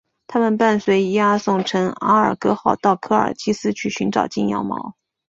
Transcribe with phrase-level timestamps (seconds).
[0.25, 4.95] 他们伴随伊阿宋乘阿尔戈号到科尔基斯去寻找金羊毛。